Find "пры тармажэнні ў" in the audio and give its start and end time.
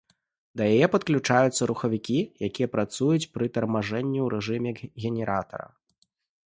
3.37-4.27